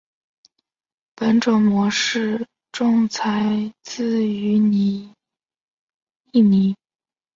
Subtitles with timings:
[1.13, 4.55] 本种模式种采自于
[6.33, 6.75] 印尼。